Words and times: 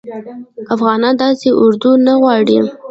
افغانان 0.75 1.13
داسي 1.21 1.49
اردوه 1.63 1.95
نه 2.05 2.13
غواړي 2.21 2.57